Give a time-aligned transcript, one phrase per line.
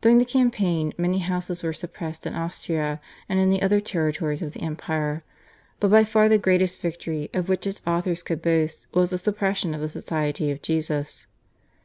[0.00, 4.52] During the campaign many houses were suppressed in Austria and in the other territories of
[4.52, 5.24] the empire,
[5.80, 9.74] but by far the greatest victory of which its authors could boast was the suppression
[9.74, 11.26] of the Society of Jesus.